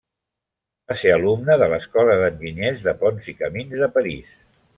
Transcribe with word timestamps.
Va 0.91 0.95
ser 1.01 1.11
alumne 1.15 1.57
de 1.63 1.67
l'Escola 1.73 2.15
d'Enginyers 2.23 2.87
de 2.89 2.95
Ponts 3.05 3.29
i 3.35 3.37
Camins 3.45 3.79
de 3.85 3.93
París. 4.01 4.35